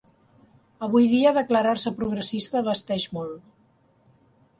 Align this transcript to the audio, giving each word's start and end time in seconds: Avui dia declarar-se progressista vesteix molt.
Avui 0.85 1.03
dia 1.11 1.33
declarar-se 1.35 1.93
progressista 1.99 2.63
vesteix 2.69 3.05
molt. 3.19 4.19